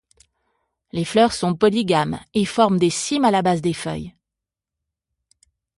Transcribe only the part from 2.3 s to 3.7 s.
et forment des cymes à la base